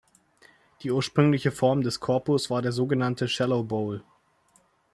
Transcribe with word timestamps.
Die 0.81 0.89
ursprüngliche 0.89 1.51
Form 1.51 1.83
des 1.83 1.99
Korpus 1.99 2.49
war 2.49 2.63
der 2.63 2.71
so 2.71 2.87
genannte 2.87 3.27
"Shallow 3.27 3.61
Bowl". 3.63 4.03